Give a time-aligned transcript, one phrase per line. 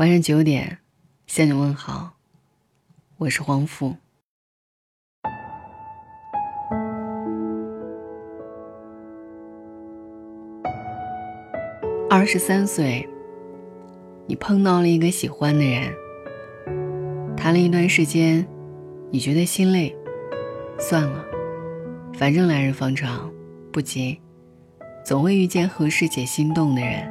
[0.00, 0.78] 晚上九点，
[1.26, 2.14] 向你问好，
[3.18, 3.94] 我是黄富。
[12.08, 13.06] 二十三岁，
[14.26, 15.94] 你碰到了一个喜欢的人，
[17.36, 18.48] 谈了一段时间，
[19.10, 19.94] 你觉得心累，
[20.78, 21.22] 算了，
[22.14, 23.30] 反正来日方长，
[23.70, 24.18] 不急，
[25.04, 27.06] 总会遇见合适且心动的人，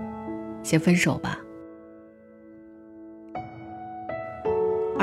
[0.64, 1.40] 先分手吧。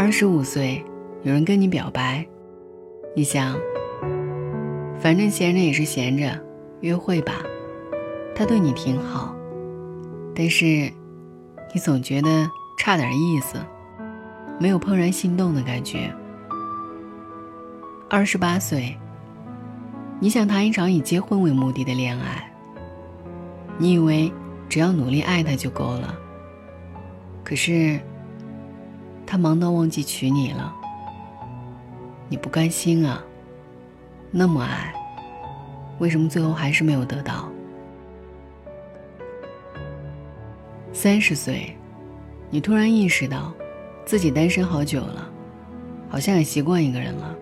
[0.07, 0.85] 二十五岁，
[1.25, 2.25] 有人跟你表白，
[3.17, 3.59] 你想，
[5.01, 6.41] 反正闲着也是闲着，
[6.81, 7.43] 约会吧。
[8.33, 9.35] 他对你挺好，
[10.33, 10.65] 但是
[11.75, 12.49] 你总觉得
[12.79, 13.59] 差点意思，
[14.61, 16.15] 没有怦然心动的感觉。
[18.09, 18.97] 二十八岁，
[20.21, 22.49] 你想谈一场以结婚为目的的恋爱，
[23.77, 24.33] 你以为
[24.69, 26.17] 只要努力爱他就够了，
[27.43, 27.99] 可是。
[29.27, 30.73] 他忙到忘记娶你了，
[32.29, 33.23] 你不甘心啊？
[34.31, 34.95] 那么爱，
[35.99, 37.51] 为什么最后还是没有得到？
[40.93, 41.77] 三十岁，
[42.51, 43.53] 你突然意识到，
[44.05, 45.29] 自己单身好久了，
[46.09, 47.35] 好像也习惯一个人了。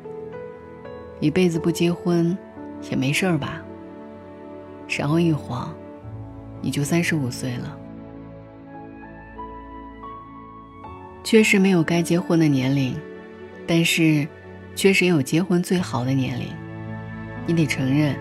[1.20, 2.36] 一辈子不结婚，
[2.90, 3.62] 也没事儿吧？
[4.88, 5.72] 然后一晃，
[6.60, 7.78] 你就三十五岁了。
[11.24, 12.94] 确实没有该结婚的年龄，
[13.66, 14.28] 但是，
[14.76, 16.48] 确实有结婚最好的年龄。
[17.46, 18.14] 你得承认，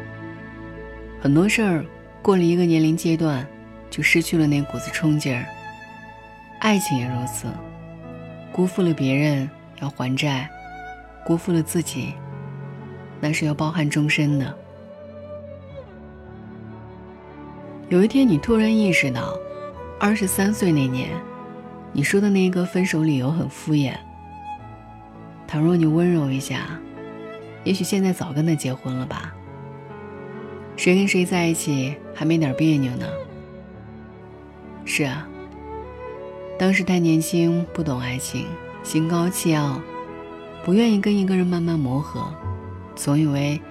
[1.22, 1.86] 很多事儿
[2.22, 3.46] 过了一个年龄阶段，
[3.90, 5.46] 就失去了那股子冲劲儿。
[6.60, 7.48] 爱情也如此，
[8.54, 9.50] 辜负了别人
[9.82, 10.50] 要还债，
[11.26, 12.14] 辜负了自己，
[13.20, 14.58] 那是要包含终身的。
[17.90, 19.38] 有一天，你突然意识到，
[20.00, 21.10] 二十三岁那年。
[21.96, 23.94] 你说的那个分手理由很敷衍。
[25.48, 26.80] 倘若你温柔一下，
[27.64, 29.32] 也许现在早跟他结婚了吧。
[30.76, 33.06] 谁跟谁在一起还没点别扭呢？
[34.86, 35.28] 是啊，
[36.58, 38.48] 当时太年轻，不懂爱情，
[38.82, 39.80] 心高气傲，
[40.66, 42.26] 不愿意跟一个人慢慢磨合，
[42.96, 43.62] 总以为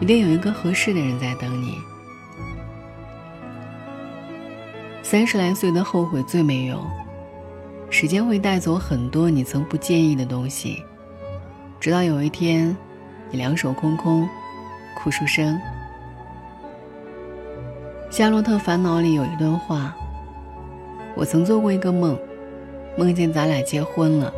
[0.00, 1.78] 一定有一个合适的人在等你。
[5.04, 6.84] 三十来岁的后悔最没用。
[7.96, 10.82] 时间会带走很多你曾不介意的东西，
[11.78, 12.76] 直到有一天，
[13.30, 14.28] 你两手空空，
[14.96, 15.54] 哭出声。
[18.10, 19.94] 《夏洛特烦恼》里有一段话
[21.14, 22.18] ：“我曾做过一个梦，
[22.98, 24.34] 梦见咱俩结婚了，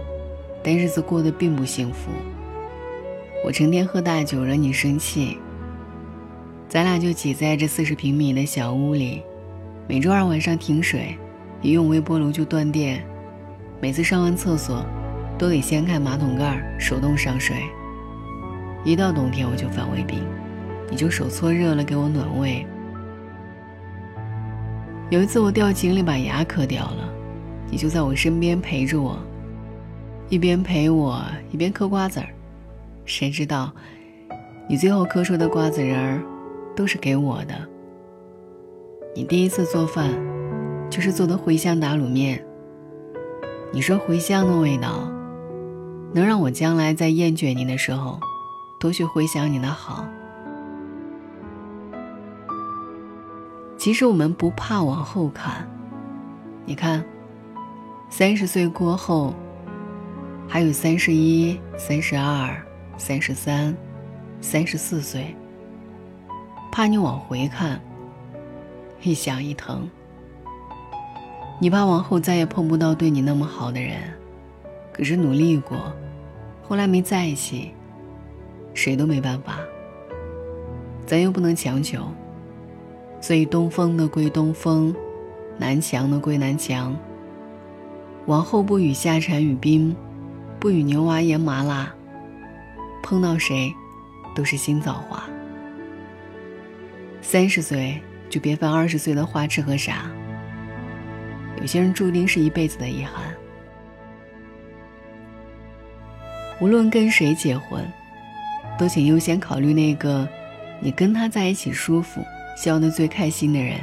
[0.62, 2.10] 但日子过得并不幸福。
[3.42, 5.38] 我成天喝大酒惹你生气，
[6.68, 9.22] 咱俩就挤在这四十平米的小屋里，
[9.88, 11.16] 每周二晚上停水，
[11.62, 13.02] 一用微波炉就断电。”
[13.81, 14.84] 每次上完厕所，
[15.38, 17.56] 都得掀开马桶盖手动上水。
[18.84, 20.25] 一到冬天我就犯胃病，
[20.91, 22.66] 你就手搓热了给我暖胃。
[25.10, 27.09] 有一次我掉井里把牙磕掉了，
[27.70, 29.19] 你就在我身边陪着我，
[30.28, 31.22] 一边陪我
[31.53, 32.26] 一边嗑瓜子儿。
[33.04, 33.72] 谁知道，
[34.69, 36.22] 你最后嗑出的瓜子仁儿，
[36.75, 37.54] 都是给我的。
[39.15, 40.10] 你第一次做饭，
[40.91, 42.42] 就是做的茴香打卤面。
[43.72, 45.09] 你说茴香的味道，
[46.12, 48.19] 能让我将来在厌倦你的时候，
[48.78, 50.06] 多去回想你的好。
[53.77, 55.69] 其实我们不怕往后看，
[56.65, 57.04] 你看，
[58.09, 59.34] 三十岁过后，
[60.48, 62.56] 还有三十一、三十二、
[62.97, 63.77] 三十三、
[64.41, 65.37] 三十四岁。
[66.72, 67.81] 怕你往回看，
[69.03, 69.88] 一想一疼。
[71.58, 73.96] 你怕往后再也碰不到对你那么好的人，
[74.92, 75.92] 可是努力过，
[76.62, 77.72] 后来没在一起，
[78.74, 79.58] 谁都没办法。
[81.06, 82.06] 咱又不能强求，
[83.20, 84.94] 所以东风的归东风，
[85.56, 86.94] 南墙的归南墙。
[88.26, 89.94] 往后不与夏蝉语冰，
[90.59, 91.94] 不与牛蛙言麻辣。
[93.02, 93.72] 碰到谁，
[94.34, 95.24] 都是心造化。
[97.22, 97.98] 三十岁
[98.28, 100.10] 就别犯二十岁的花痴和傻。
[101.60, 103.34] 有些人注定是一辈子的遗憾。
[106.60, 107.86] 无论跟谁结婚，
[108.78, 110.26] 都请优先考虑那个
[110.80, 112.22] 你跟他在一起舒服、
[112.56, 113.78] 笑得最开心的人。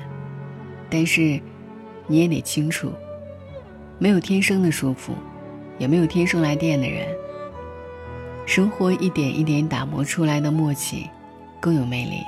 [0.90, 1.40] 但是，
[2.08, 2.92] 你也得清楚，
[4.00, 5.14] 没有天生的舒服，
[5.78, 7.08] 也没有天生来电的人。
[8.46, 11.10] 生活一点一点打磨出来的默契，
[11.60, 12.24] 更有魅力。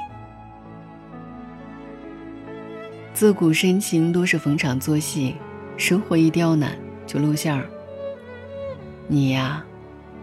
[3.15, 5.37] 自古深情多是逢场作戏，
[5.77, 6.77] 生活一刁难，
[7.07, 7.65] 就露馅儿。
[9.07, 9.63] 你呀，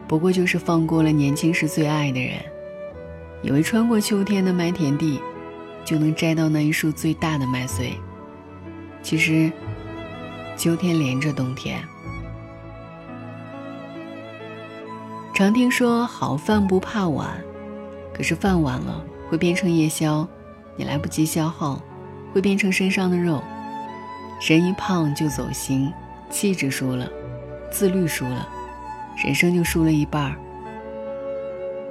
[0.06, 2.38] 不过就是放过了年轻时最爱的人，
[3.40, 5.18] 以为穿过秋天的麦田地，
[5.86, 7.94] 就能摘到那一束最大的麦穗。
[9.02, 9.50] 其实，
[10.54, 11.82] 秋天连着冬天。
[15.32, 17.42] 常听说好饭不怕晚，
[18.12, 20.28] 可是饭晚了会变成夜宵，
[20.76, 21.80] 你来不及消耗，
[22.32, 23.42] 会变成身上的肉。
[24.40, 25.92] 人一胖就走形，
[26.28, 27.08] 气质输了，
[27.70, 28.48] 自律输了，
[29.24, 30.36] 人生就输了一半儿。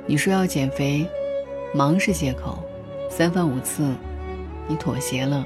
[0.06, 1.08] 你说要减肥，
[1.74, 2.60] 忙是借口，
[3.10, 3.94] 三番五次，
[4.68, 5.46] 你妥协了。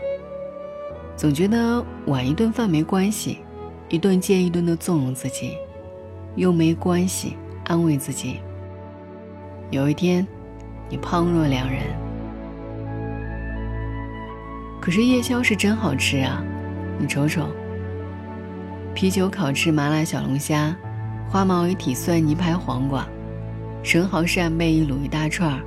[1.16, 3.40] 总觉得晚一顿饭没关系，
[3.90, 5.58] 一顿接一顿的纵容自己，
[6.36, 8.40] 又没关系，安慰自己。
[9.70, 10.26] 有一天，
[10.90, 12.05] 你胖若两人。
[14.86, 16.44] 可是夜宵是真好吃啊，
[17.00, 17.50] 你瞅瞅。
[18.94, 20.76] 啤酒烤翅、麻辣小龙虾、
[21.28, 23.04] 花毛鱼体蒜泥拍黄瓜、
[23.82, 25.60] 生蚝扇贝一卤一大串儿，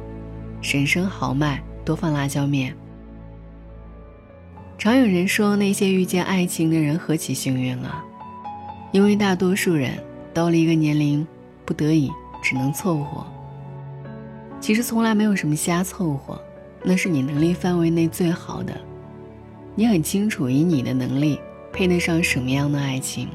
[0.62, 2.72] 神生豪迈多放辣椒面。
[4.78, 8.04] 常有人说，那些遇见爱情的人何其幸运啊！
[8.92, 9.94] 因为大多数人
[10.32, 11.26] 到了一个年龄，
[11.64, 12.08] 不得已
[12.40, 13.26] 只能凑合。
[14.60, 16.40] 其实从来没有什么瞎凑合，
[16.84, 18.80] 那是你能力范围内最好的。
[19.78, 21.38] 你很清楚，以你的能力
[21.72, 23.28] 配得上什么样的爱情。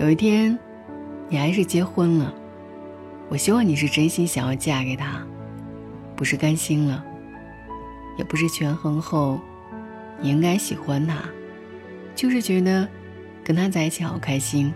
[0.00, 0.58] 有一天，
[1.28, 2.34] 你还是结婚了，
[3.28, 5.24] 我希望你是真心想要嫁给他，
[6.16, 7.04] 不是甘心了。
[8.18, 9.38] 也不是权衡后，
[10.20, 11.22] 你应该喜欢他，
[12.12, 12.88] 就是觉得
[13.44, 14.74] 跟他在一起好开心。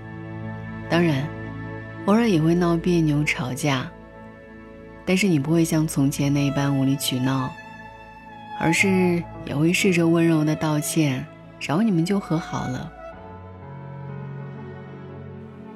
[0.88, 1.28] 当然，
[2.06, 3.90] 偶尔也会闹别扭、吵架，
[5.04, 7.52] 但是你不会像从前那般无理取闹，
[8.60, 11.26] 而是也会试着温柔的道歉，
[11.58, 12.92] 然后你们就和好了。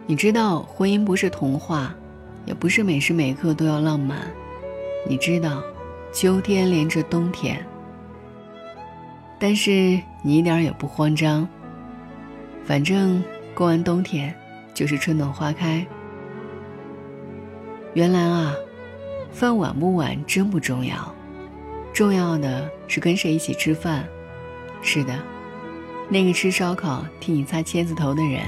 [0.07, 1.93] 你知道，婚姻不是童话，
[2.45, 4.19] 也不是每时每刻都要浪漫。
[5.09, 5.61] 你知道。
[6.13, 7.59] 秋天连着冬天，
[9.37, 11.49] 但是你一点也不慌张。
[12.65, 13.21] 反正
[13.53, 14.33] 过完冬天
[14.73, 15.85] 就是春暖花开。
[17.95, 18.55] 原来啊，
[19.33, 21.13] 饭晚不晚真不重要，
[21.95, 24.05] 重要的是跟谁一起吃饭。
[24.83, 25.17] 是的，
[26.09, 28.43] 那个吃烧烤替你擦签子头的人，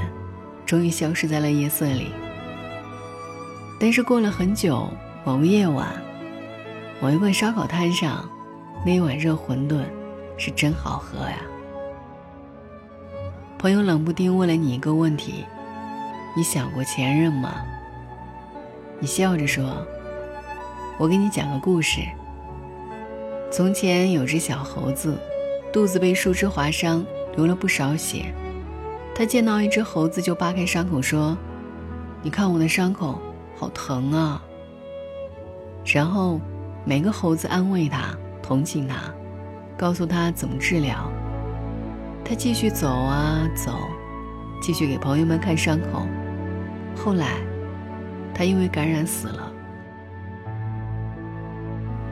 [0.66, 2.10] 终于消失在了夜色里。
[3.78, 4.88] 但是过了很久，
[5.24, 5.88] 某个夜晚。
[7.00, 8.28] 某一个烧烤摊上，
[8.84, 9.84] 那一碗热馄饨
[10.36, 11.36] 是真好喝呀。
[13.58, 15.44] 朋友冷不丁问了你一个问题
[16.36, 17.64] ：“你想过前任吗？”
[18.98, 19.86] 你笑着说
[20.98, 22.00] ：“我给你讲个故事。
[23.50, 25.16] 从前有只小猴子，
[25.72, 27.04] 肚子被树枝划伤，
[27.36, 28.32] 流了不少血。
[29.14, 31.36] 他见到一只猴子就扒开伤口说
[32.22, 33.20] ：‘你看我的伤口，
[33.56, 34.42] 好疼啊。’
[35.84, 36.40] 然后。”
[36.88, 39.12] 每个猴子安慰他，同情他，
[39.76, 41.10] 告诉他怎么治疗。
[42.24, 43.72] 他继续走啊走，
[44.62, 46.06] 继续给朋友们看伤口。
[46.94, 47.40] 后来，
[48.32, 49.52] 他因为感染死了。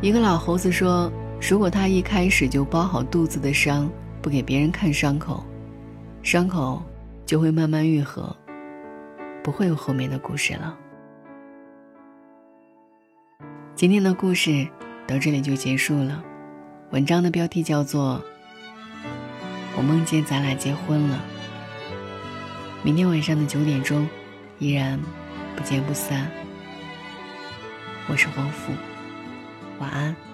[0.00, 1.08] 一个老猴子说
[1.46, 3.90] ：“如果他一开始就包好肚子的伤，
[4.22, 5.44] 不给别人看伤口，
[6.22, 6.82] 伤口
[7.26, 8.34] 就会慢慢愈合，
[9.42, 10.74] 不会有后面的故事了。”
[13.76, 14.66] 今天的故事
[15.06, 16.24] 到这里就结束了。
[16.92, 18.18] 文章的标题叫做
[19.76, 21.16] 《我梦见咱俩结婚了》。
[22.82, 24.08] 明天晚上的九点钟，
[24.58, 24.98] 依然
[25.54, 26.26] 不见不散。
[28.08, 28.72] 我是黄甫，
[29.78, 30.33] 晚安。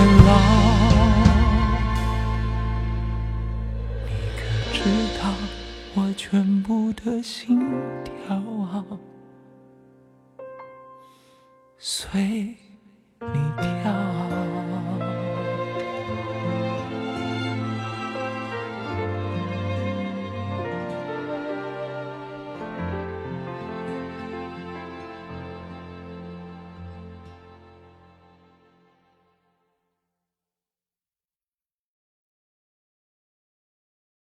[6.93, 7.59] 的心
[8.03, 8.85] 跳啊，
[11.77, 12.55] 随
[13.19, 13.90] 你跳。